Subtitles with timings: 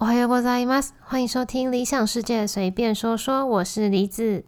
[0.00, 0.94] おはようございます。
[1.00, 4.44] 欢迎收听《理想世界随便说说》，我是梨子。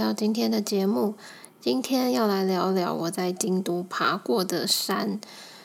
[0.00, 1.14] 到今天的节目。
[1.60, 5.20] 今天要来聊聊我在京都爬过的山。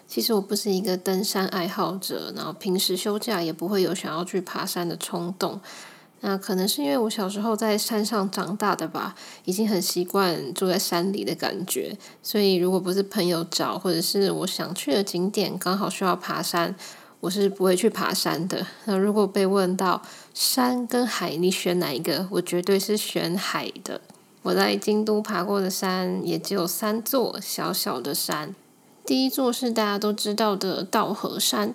[0.06, 5.62] 其实我不是一个登山爱好者，然后平时休假也不会有想要去爬山的冲动。
[6.20, 11.98] 那可能是因为我小时候在山上长大的吧，已经很习惯住在山里的感觉。
[12.22, 16.76] 所以如果不是朋友找，或者是我想去的景点刚好需要爬山，
[17.22, 18.68] 我是不会去爬山的。
[18.84, 20.02] 那如果被问到
[20.34, 22.28] 山跟海，你选哪一个？
[22.32, 24.02] 我绝对是选海的。
[24.46, 28.54] 我在京都爬过的山也只有三座小小的山。
[29.04, 31.74] 第一座是大家都知道的稻荷山，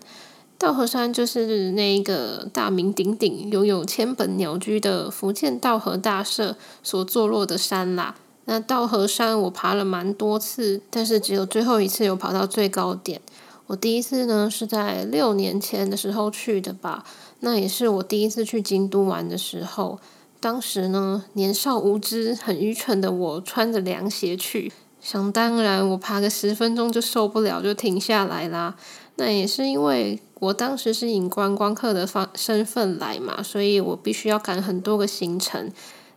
[0.57, 6.55] 稻荷山就是那一个大名鼎鼎、拥有千本鸟居的福建稻荷大社
[6.85, 8.15] 所坐落的山啦。
[8.45, 13.21] 那稻荷山我爬了蛮多次，但是只有最后一次有爬到最高点。
[13.67, 17.05] 我第一次呢是在六年前的时候去的吧，
[17.41, 19.99] 那也是我第一次去京都玩的时候。
[20.41, 24.73] 当时呢年少无知、很愚蠢的我穿着凉鞋去。
[25.01, 28.75] 想当然，我爬个十分钟就受不了，就停下来啦。
[29.17, 35.71] 那也是因为我当时是以观光客的方身份来嘛，所以我必须要赶很多个行程，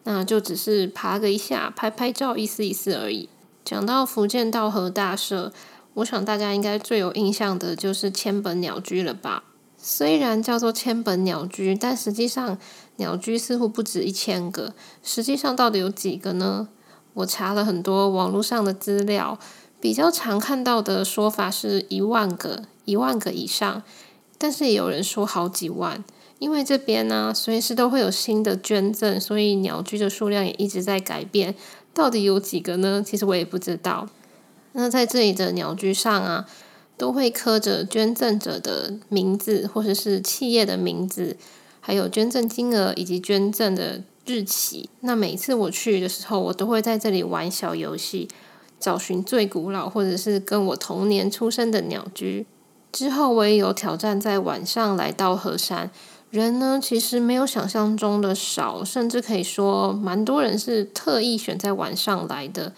[0.04, 3.30] 那就只是爬个一下，拍拍照，意思意思而已。
[3.64, 5.54] 讲到福建道和大社，
[5.94, 9.44] 我想大家应该最有印象的就是千本鸟居了吧？
[9.78, 12.58] 虽然叫做千本鸟居，但实际上
[12.98, 14.74] 鸟居似乎不止一千个。
[15.02, 16.68] 实际上到底有几个呢？
[17.16, 19.38] 我查了很多网络上的资料，
[19.80, 23.84] 比较常看到的说法是一万个、一万个以上，
[24.38, 26.04] 但是也有人说好几万。
[26.40, 31.56] 因为这边呢，随时都会有新的捐赠，所以鸟居的数量也一直在改变。
[31.94, 33.04] 到底有几个呢？
[33.06, 34.10] 其实我也不知道。
[34.74, 36.48] 那在这里的鸟居上啊，
[36.98, 41.38] 都会刻着捐赠者的名字，或者是企业的名字，
[41.86, 44.02] 还有捐赠金额以及捐赠的。
[44.26, 44.90] 日期。
[45.02, 48.30] 那每次我去的时候，我都会在这里玩小游戏，
[48.80, 52.46] 找寻最古老或者是跟我同年出生的鸟居。
[52.94, 55.92] 之后我也有挑战在晚上来到河山，
[56.30, 62.72] 人呢其实没有想象中的少，甚至可以说蛮多人是特意选在晚上来的。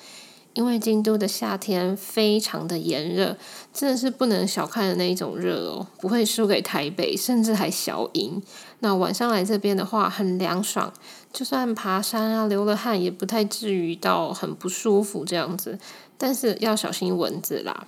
[0.56, 3.36] 因为京都的夏天非常的炎热，
[3.74, 8.42] 真的是不能小看的那一种热哦，不会输给台北，甚至还小赢。
[8.80, 10.92] 那晚上来这边的话，很凉爽，
[11.34, 15.78] 就算爬山啊流了汗，也不太至于到很不舒服这样子。
[16.18, 17.86] 但是要小心蚊子啦。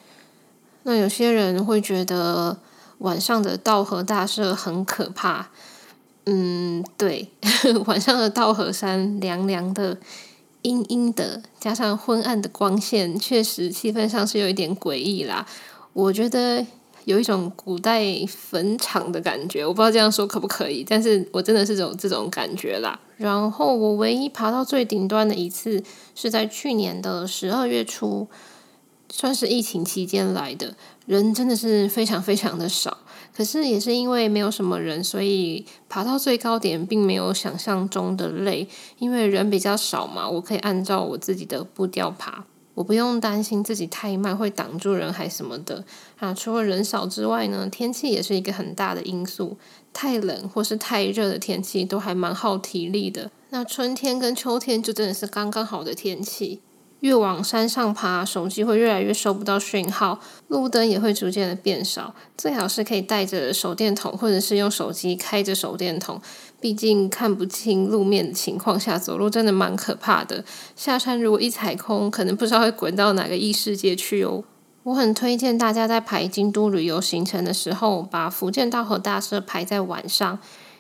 [0.83, 2.57] 那有些人会觉得
[2.97, 5.47] 晚上的道和大社很可怕，
[6.25, 7.29] 嗯，对，
[7.87, 9.97] 晚上的道和山凉凉的。
[10.67, 15.47] 阴阴的，加上昏暗的光线，确实气氛上是有一点诡异啦。
[15.93, 16.65] 我觉得
[17.05, 22.99] 有一种古代坟场的感觉，我不知道这样说可不可以，但是我真的是有这种感觉啦。
[23.15, 25.81] 然后我唯一爬到最顶端的一次，
[26.13, 28.27] 是在去年的十二月初，
[29.09, 30.75] 算是疫情期间来的，
[31.05, 32.97] 人真的是非常非常的少。
[33.37, 38.67] 可是也是因为没有什么人，所以爬到最高点并没有想象中的累，
[38.97, 45.85] 因为人比较少嘛，我可以按照我自己的步调爬，我不用担心自己太慢会挡住人还什么的。
[46.17, 49.55] 啊，除了人少之外呢，天气也是一个很大的因素，
[49.93, 53.29] 太冷或是太热的天气都还蛮耗体力的。
[53.51, 56.61] 那春天跟秋天就真的是刚刚好的天气。
[57.01, 62.15] 越往山上爬，手机会越来越收不到讯号，路灯也会逐渐的变少。
[62.35, 66.19] 最好是可以带着手电筒，或者是用手机开着手电筒。
[66.59, 70.43] 毕竟看不清路面的情况下走路真的蛮可怕的。
[70.75, 74.43] 下山如果一踩空，可能不知道会滚到哪个异世界去哦。
[74.83, 80.39] 我很推荐大家在排京都旅游行程的时候，把福建道和大社排在晚上。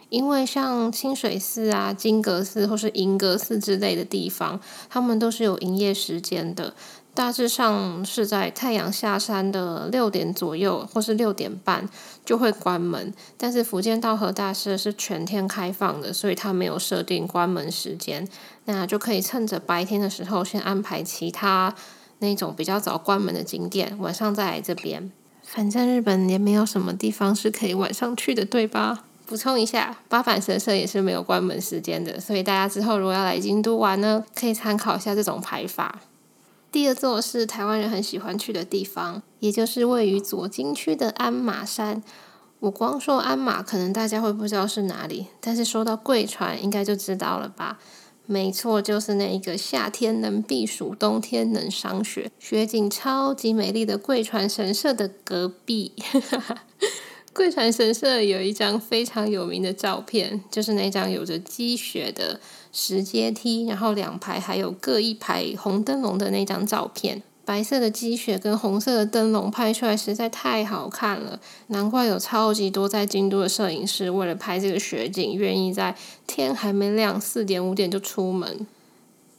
[0.09, 4.59] 因为像清水寺啊、金阁寺或是银阁寺之类的地方，
[4.89, 6.73] 他们都是有营业时间的。
[7.13, 11.89] 大致上是在太阳下山的六点左右，或是六点半
[12.23, 13.11] 就会关门。
[13.35, 18.27] 但是福建道和大社是全天开放的，所以它没有设定关门时间，
[18.65, 21.73] 那就可以趁着白天的时候先安排其他
[22.19, 25.11] 那种比较早关门的景点，晚上再来这边。
[25.41, 29.05] 反正日本也没有什么地方是可以晚上去的，对吧？
[29.27, 35.99] 补充一下，八坂神社也是没有关门时间的，所以大家之后如果要来京都玩呢，可以参考一下这种排法。
[36.71, 42.01] 第二座是台湾人很喜欢去的地方，也就是位于左京区的鞍马山。
[42.59, 47.77] 我光说鞍马，可能大家会不知道是哪里，但是说到贵船，应该就知道了吧？
[48.25, 55.93] 没错，就是那一个夏天能避暑、冬天能赏雪、雪景超级美丽的贵船神社的隔壁。
[57.37, 62.39] 贵船神社有一张非常有名的照片，就是那张有着积雪的
[62.73, 67.21] 石阶梯，然后两排还有各一排红灯笼的那张照片。
[67.45, 75.95] 白色的积雪跟红色的灯笼拍出来实在太好看了，难怪有超级多在京都的摄影师为了拍这个雪景，愿意在
[76.25, 78.65] 天还没亮四点五点就出门。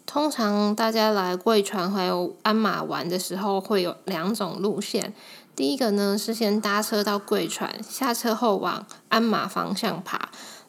[0.08, 5.12] 通常大家来贵船还有鞍马玩的时候，会有两种路线。
[5.54, 10.16] 第一个呢是先搭车到贵船，下车后往鞍马方向爬；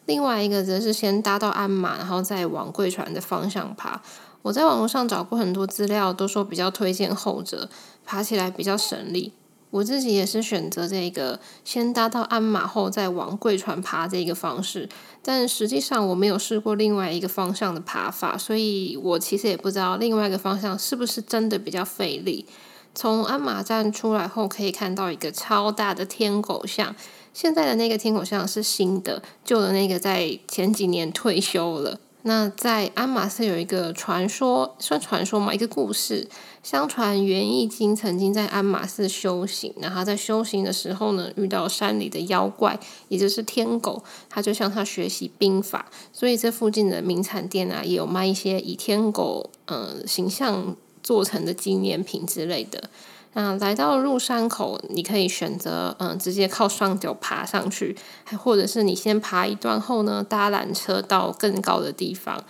[0.04, 4.02] 另外一个则是先搭到鞍马，然后再往贵船的方向爬。
[4.42, 7.70] 我在网络上找过很多资料，都说比较推荐后者，
[8.04, 9.32] 爬起来比较省力。
[9.70, 14.88] 我自己也是选择这个先搭到鞍马后再往贵船爬这个方式，
[15.22, 22.46] 但实际上我没有试过另外一个方向的爬法，所以我其实也不知道另外一个方向是不是真的比较费力。
[22.92, 26.94] 从鞍马站出来后，可以看到一个超大的天狗像。
[27.32, 32.00] 现在的那个天狗像是新的，旧的那个在前几年退休了。
[32.22, 36.28] 那在鞍马寺有一个传说，算传说嘛，一个故事。
[36.62, 42.78] 相传元义经曾经在鞍马寺修行，然后在修行的时候呢，遇到山里的妖怪，
[43.08, 45.90] 也就是天狗，他就向他学习兵法。
[46.12, 50.76] 所以这附近的名产店啊，也有卖一些以天狗嗯形象。
[51.02, 52.90] 做成的纪念品之类的。
[53.32, 62.42] 那来到入山口，你可以选择嗯，直接靠双脚爬上去，还或者是你先爬一段后呢，搭缆车到更高的地方。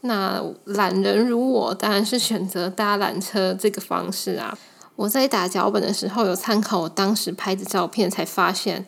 [0.00, 4.56] 那懒人如我，当然是选择搭缆车这个方式啊。
[4.96, 8.86] 我在打脚本的时候，有参考我当时拍的照片，才发现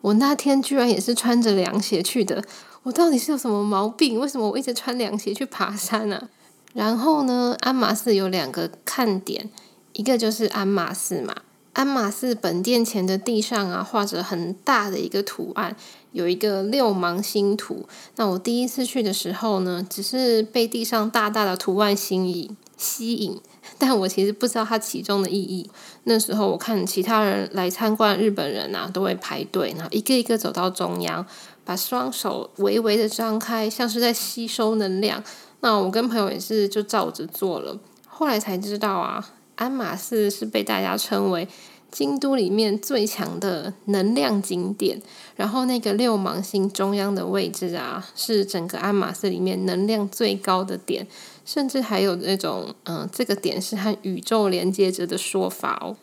[0.00, 2.42] 我那天居然也是穿着凉鞋去的。
[2.84, 4.18] 我到底是有什么毛病？
[4.18, 6.28] 为什么我一直穿凉鞋去爬山呢？
[6.72, 9.50] 然后呢，鞍马寺有两个看点，
[9.92, 11.34] 一个就是鞍马寺嘛。
[11.74, 15.74] 鞍马寺本殿前的地上啊，画着很大的一个图案，
[16.12, 17.86] 有一个六芒星图。
[18.16, 23.40] 那我第一次去的时候呢，只是被地上大大的图案吸引，吸引，
[23.78, 25.70] 但我其实不知道它其中的意义。
[26.04, 31.24] 那时候我看其他人来参观，日本人啊都会排队，然后一个一个走到中央，
[31.64, 35.24] 把双手微微的张开，像是在吸收能量。
[35.60, 41.46] 那我跟朋友也是就照着做了，后来才知道啊，鞍马寺是被大家称为
[41.90, 45.00] 京都里面最强的能量景点，
[45.36, 51.06] 然后那个六芒星中央的位置啊，是整个鞍马寺里面能量最高的点，
[51.44, 55.96] 甚至还有那种嗯，这个点是和宇宙连接着的说法哦。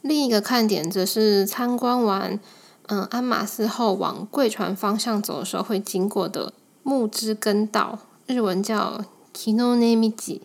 [0.00, 2.40] 另一个看点则是参观完
[2.86, 7.98] 嗯鞍马寺后往贵船方向走的时候会经过的木之根道。
[8.26, 9.04] 日文叫
[9.34, 10.40] Kinonemiji，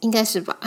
[0.00, 0.58] 应该是吧？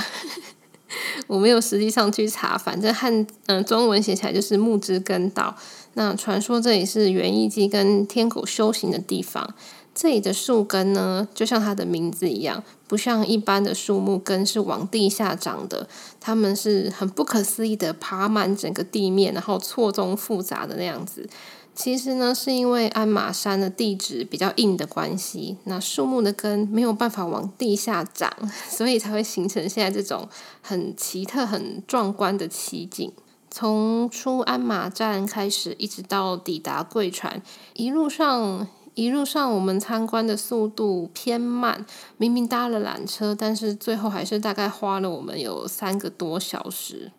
[1.31, 5.55] 我没有实际上去查，反正汉嗯中文写起来就是木之根道。
[5.93, 9.55] 那传说这里是元义基跟天狗修行的地方。
[9.95, 15.87] 这里的树根呢，就像它的名字一样，不像一般的树木根是往地下长的，
[16.19, 21.29] 它们是很不可思议的爬满整个地面，然后错综复杂的那样子。
[21.73, 28.31] 其实呢，是因为鞍马山的地质比较硬的关系，那树木的根没有办法往地下长，
[28.69, 30.27] 所以才会形成现在这种
[30.61, 33.11] 很奇特、很壮观的奇景。
[33.49, 37.41] 从出鞍马站开始，一直到抵达贵船，
[37.73, 41.85] 一路上一路上我们参观的速度偏慢，
[42.17, 47.11] 明明搭了缆车，但是最后还是大概花了我们有三个多小时。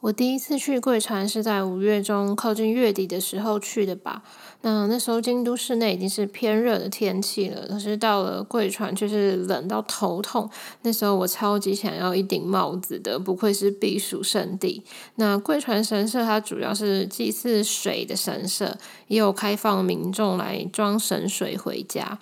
[0.00, 4.22] 我第一次去贵船是在五月中靠近月底的时候去的吧。
[4.62, 10.48] 那那时候京都市内已经是偏热的天气了，可是到了贵船却是冷到头痛。
[10.82, 14.82] 那时候我超级想要一顶帽子的，不愧是避暑胜地。
[15.16, 18.78] 那贵船神社它主要是祭祀水的神社，
[19.08, 22.18] 也有开放民众来装神水回家。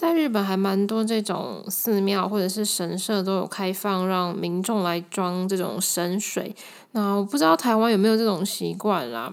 [0.00, 6.56] 在日本还蛮多这种寺庙或者是神社都有开放让民众来装这种神水。
[6.92, 9.30] 那我不知道台湾有没有这种习惯啦。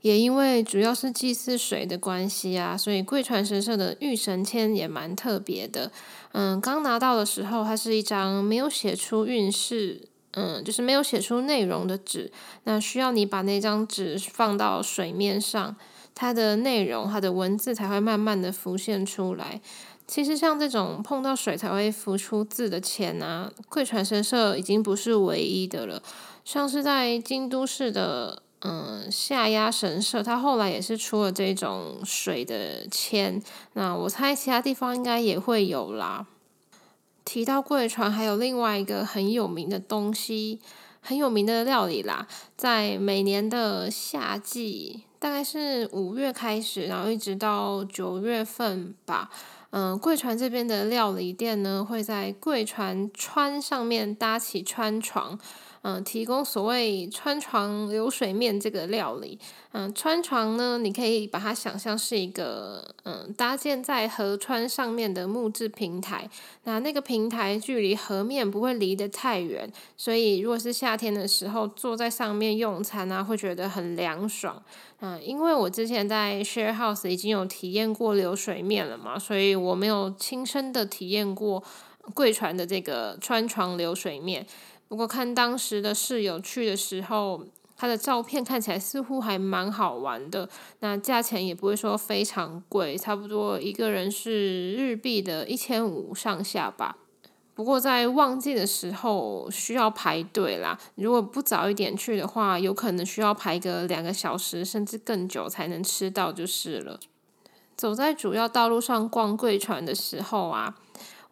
[0.00, 5.92] 也因为主要是祭祀水的关系啊，所以贵船神社的御神签也蛮特别的。
[6.32, 12.32] 嗯，刚拿到的时候，它是一张没有写出运势，嗯，就是没有写出内容的纸。
[12.64, 15.76] 那需要你把那张纸放到水面上。
[16.16, 19.60] 它的内容，它的文字才会慢慢的浮现出来。
[20.08, 26.02] 其实像这种碰到水才会浮出字的钱啊，贵船神社已经不是唯一的了。
[26.44, 33.42] 像是在京都市的嗯下鸭神社，它后来也是出了这种水的签。
[33.74, 36.26] 那我猜其他地方应该也会有啦。
[37.24, 40.60] 提到贵船，还有另外一个很有名的东西，
[41.00, 45.02] 很有名的料理啦，在每年的夏季。
[45.18, 49.30] 大概是五月开始，然后一直到九月份吧。
[49.70, 55.38] 嗯，贵船这边的料理店呢，会在贵船川上面搭起川床。
[55.88, 59.38] 嗯，提供所谓川床流水面这个料理。
[59.70, 66.28] 嗯，川床呢，你可以把它想象是一个嗯搭建在河川上面的木质平台。
[66.64, 74.60] 那那个平台距离河面不会离得太远，所以如果是夏天的时候坐在上面用餐啊，会觉得很凉爽。
[74.98, 81.62] 嗯，因为我之前在 share house 已经有体验过流水面了嘛，所以我没有亲身的体验过
[82.12, 84.44] 贵船的这个川床流水面。
[84.88, 87.44] 不过看当时的室友去的时候，
[87.76, 90.48] 他的照片看起来似乎还蛮好玩的。
[90.80, 96.96] 那价钱也不会说非常贵，差不多一个人是日币的一千五上下吧。
[97.54, 107.00] 不过在旺季的时候需要排队啦，如果不早一点去的话，有可能需要排个两个小时甚至更久才能吃到就是了。
[107.76, 110.76] 走在主要道路上逛贵船的时候啊。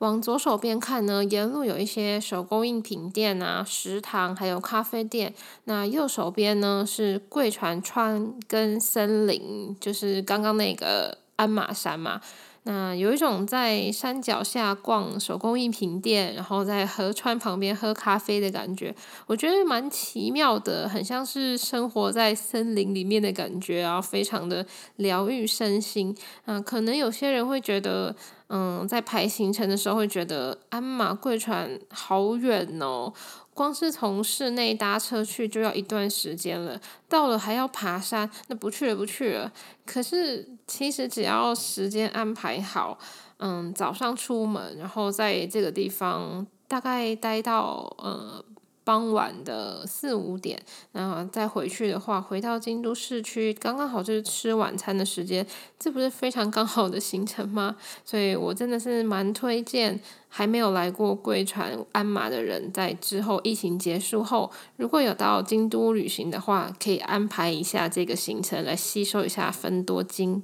[0.04, 5.32] 往左手边看呢，沿路有一些手工艺品店啊、食堂，还有咖啡店。
[5.64, 12.20] 那右手边呢是贵船川跟森林，就是刚刚那个鞍马山嘛。
[12.64, 18.94] 那有一种在山脚下逛手工艺品店，然后在河川旁边喝咖啡的感觉，
[19.26, 24.66] 我觉得蛮奇妙的，很像是生活在森林里面的感觉啊，非常的
[24.96, 26.16] 疗愈身心。
[26.46, 28.14] 嗯，可能有些人会觉得。
[28.48, 33.10] 嗯，在排行程的时候会觉得鞍马贵船好远哦，
[33.54, 39.50] 光是从室内搭车去就要一段时间了，到了还要爬山，那不去了不去了。
[39.86, 42.98] 可是其实只要时间安排好，
[43.38, 48.44] 嗯，早上出门，然后在这个地方大概待到呃。
[48.84, 50.60] 傍晚的四五点，
[50.92, 55.44] 然后再回去的话，回到京都市区，刚刚好就是吃晚餐的时间，
[55.78, 57.74] 这不是非常刚好的行程吗？
[58.04, 59.98] 所以我真的是蛮推荐
[60.28, 70.42] 还没有来过贵船鞍马的人，在之后疫情结束后，如果有到京都旅行的话，可以安排一下这个行程来吸收一下分多精。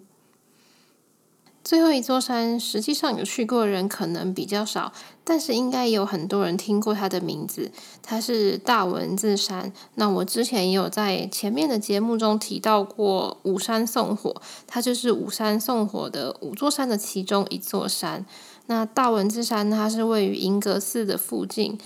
[1.70, 7.70] 最后一座山，实际上有去过的人可能比较少，但是应该有很多人听过它的名字。
[8.02, 9.72] 它是大文字山。
[9.94, 18.26] 那我之前也有在前面的节目中提到过五山送火，它就是五山送火的五座山的其中一座山。
[18.66, 21.78] 那大文字山，它是位于银阁寺的附近。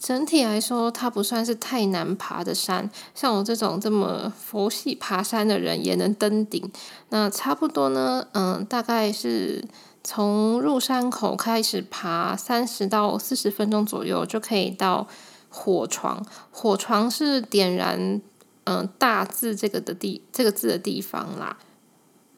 [0.00, 6.72] 整体来说，它不算是太难爬的山，像我这种这么佛系爬山的人也能登顶。
[7.10, 9.62] 那差不多呢，嗯，大概是
[10.02, 15.06] 从入山口开始爬三十到四十分钟左右，就可以到
[15.50, 16.24] 火床。
[16.50, 18.22] 火床是点燃
[18.64, 21.58] 嗯大字这个的地这个字的地方啦。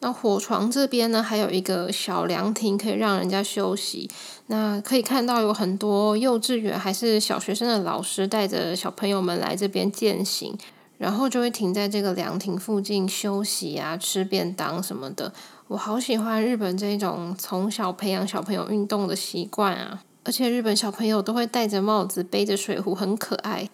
[0.03, 4.09] 那火床这边呢，还有一个小凉亭，可以让人家休息。
[4.47, 10.57] 那可以看到有很多幼稚园还是小学生的老师带着小朋友们来这边践行，
[10.97, 15.31] 然后就会停在这个凉亭附近休息啊，吃便当什么的。
[15.69, 23.69] 我好喜欢日本这种从小培养小朋友运动的习惯啊，而且日本小朋友都会戴着帽子，背着水壶，很可爱。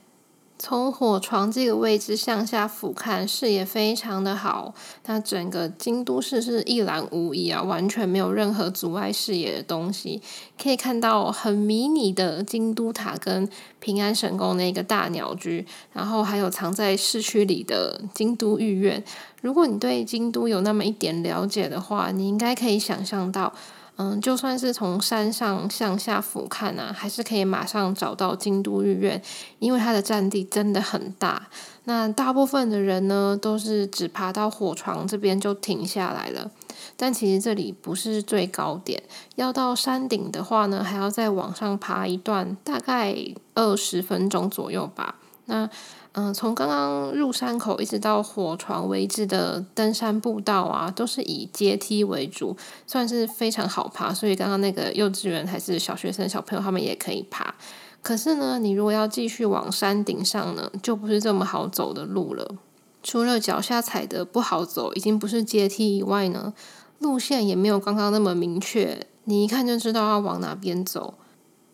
[0.62, 4.74] 从火床这个位置向下俯瞰，视野非常的好。
[5.06, 10.22] 那整个京都市是一览无遗啊，完全没有任何阻碍视野的东西。
[10.62, 13.48] 可以看到很迷你的京都塔跟
[13.80, 19.02] 平安神宫那个大鸟居，然后还有藏在市区里的京都御苑。
[19.42, 23.54] 如果你对京都有那么一点了解的话，你应该可以想象到。
[24.02, 29.22] 嗯，就算是从山上向下俯瞰啊，还是可以马上找到京都御苑，
[29.60, 31.50] 因为它的占地真的很大。
[31.84, 36.50] 那大部分的人呢，都是只爬到火床这边就停下来了。
[36.96, 39.04] 但其实这里不是最高点，
[39.36, 43.14] 要到山顶的话呢，还要再往上爬一段，大概
[43.54, 45.16] 二十分钟左右吧。
[45.48, 45.70] 那
[46.14, 54.12] 嗯，从刚刚入山口一直到火床为止的登山步道啊，都是以阶梯为主，算是非常好爬。
[54.12, 57.54] 所以刚刚那个幼稚园还是小学生小朋友他们也可以爬。
[58.02, 62.56] 可是呢，你如果要继续往山顶上呢，就不是这么好走的路了。
[63.04, 66.54] 除了脚下踩的不好走，已经不是阶梯以外呢，
[66.98, 69.06] 路线也没有刚刚那么明确。
[69.26, 71.14] 你一看就知道要往哪边走。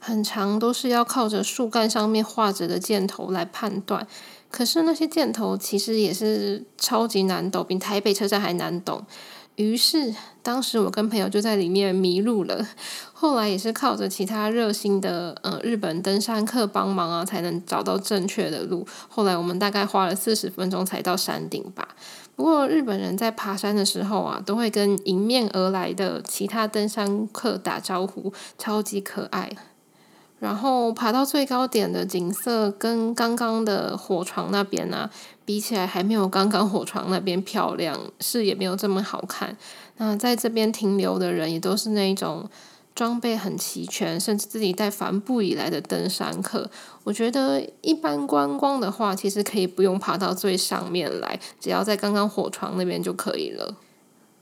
[0.06, 4.06] 很长都是要靠着树干上面画着的箭头来判断，
[4.52, 9.04] 可是那些箭头其实也是超级难懂，比台北车站还难懂。
[9.56, 12.64] 于是当时我跟朋友就在里面迷路了。
[13.14, 18.86] 后来也是靠着其他热心的呃日本登山客帮忙啊，才能找到正确的路。
[19.10, 21.88] 后来我们大概花了四十分钟才到山顶吧。
[22.36, 29.50] 不过日本人在爬山的时候啊，都会跟迎面而来的其他登山客打招呼，超级可爱。
[30.40, 35.10] 然后爬到最高点的景色，跟刚刚的火床那边呢
[35.46, 39.58] 比起来，还没有刚刚火床那边漂亮，视野没有这么好看。
[39.98, 42.50] 那在这边停留的人，也都是那种
[42.94, 46.70] 装备很齐全，甚至自己带帆布以来的登山客。
[47.06, 53.76] 我觉得一般观光的话，其实可以不用爬到最上面来，只要在刚刚火床那边就可以了。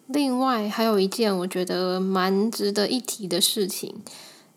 [0.08, 3.96] 另外，还有一件我觉得蛮值得一提的事情。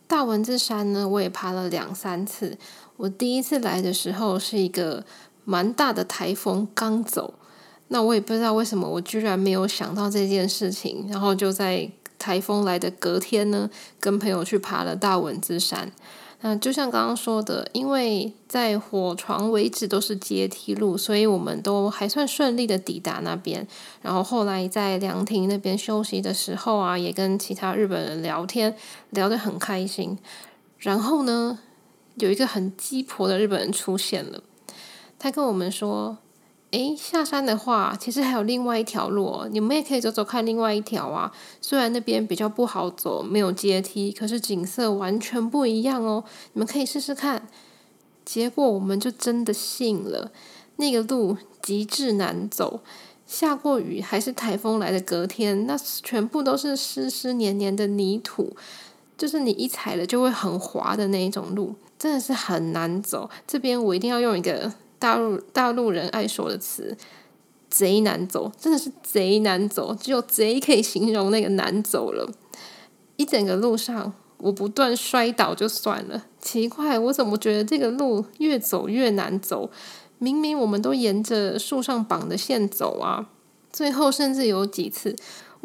[0.06, 2.56] 大文字山呢，我也爬了两三次。
[2.96, 5.04] 我第一次来的时候是一个
[5.44, 7.34] 蛮大的台风刚走，
[7.88, 13.68] 那我也不知道为什么，我居然没有想到这件事情，然后就在台风来的隔天呢，
[14.00, 15.92] 跟朋友去爬了大文字山。
[16.40, 23.66] 那就像刚刚说的，因为在火床为止都是阶梯路，所以我们都还算顺利的抵达那边。
[24.02, 28.76] 然后后来在凉亭那边休息的时候啊，也跟其他日本人聊天，
[29.10, 30.18] 聊得很开心。
[30.78, 31.58] 然后呢，
[32.16, 34.42] 有一个很鸡婆的日本人出现了，
[35.18, 36.18] 他跟我们说。
[36.76, 41.33] 诶，下山的话，其实还有另外一条路，你们也可以走走看另外一条啊。
[41.62, 46.23] 虽然那边比较不好走，没有阶梯，可是景色完全不一样哦。
[46.52, 47.49] 你们可以试试看。
[48.26, 50.30] 结果我们就真的信了，
[50.76, 52.80] 那个路极致难走，
[53.26, 58.54] 下过雨还是台风来的隔天，那全部都是湿湿黏黏的泥土，
[59.17, 63.30] 就是你一踩了就会很滑的那一种路，真的是很难走。
[63.47, 64.75] 这边我一定要用一个。
[64.99, 66.97] 大陆大陆人爱说的词，
[67.69, 72.30] 贼难走，真的是贼难走，只有贼可以形容那个难走了。
[73.17, 79.71] 一整个路上，我不断摔倒就算了，奇怪，我怎么觉得这个路越走越难走？
[80.19, 83.28] 明明我们都沿着树上绑的线走啊，
[83.71, 85.15] 最后甚至有几次。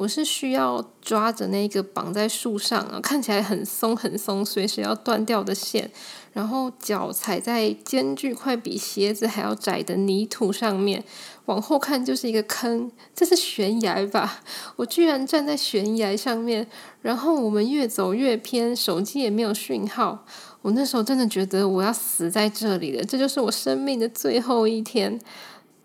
[0.01, 5.91] 我是需要抓着那个绑在树上啊，看起来很松很松，随时要断掉的线，
[6.33, 11.03] 然后脚踩在间距快比鞋子还要窄的泥土上面，
[11.45, 14.41] 往后看就是一个坑，这是悬崖吧？
[14.77, 16.65] 我居然站在悬崖上面，
[17.03, 20.25] 然后我们越走越偏，手机也没有讯号，
[20.63, 25.19] 我那时候真的觉得我要死在这里了，这就是我生命的最后一天。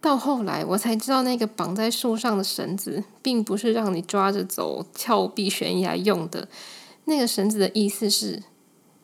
[0.00, 6.48] 到后来，我才知道那个绑在树上的绳子，并不是让你抓着走峭壁悬崖用的。
[7.06, 8.42] 那个绳子的意思是，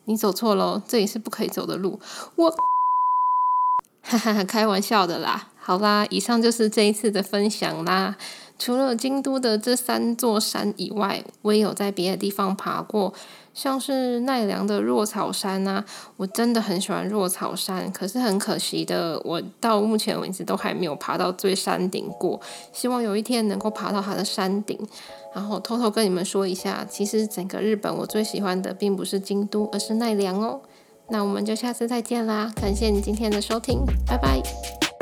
[0.05, 1.99] 你走错了，这里是不可以走的路。
[2.35, 2.49] 我，
[4.01, 5.49] 哈哈哈，开玩笑的啦。
[5.57, 8.17] 好啦，以上就是这一次的分享啦。
[8.59, 13.13] 除了京都的这三座山以外，我也有在别的地方爬过。
[13.53, 15.83] 像是奈良的若草山啊，
[16.17, 22.39] 我真的很喜欢若草山，可是很可惜的，我到目前为止都还没有爬到最山顶过。
[22.71, 24.79] 希望有一天能够爬到它的山顶。
[25.35, 30.61] 然后偷偷跟你们说一下，其实整个日本我最喜欢的并不是京都，而是奈良哦。
[31.09, 34.92] 那我们就下次再见啦，感谢你今天的收听，拜拜。